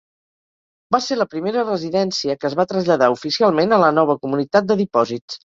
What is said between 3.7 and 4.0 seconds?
a la